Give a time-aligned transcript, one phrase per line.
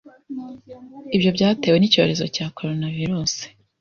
[1.15, 3.33] ibyo byatewe n’icyorezo cya Coronavirus.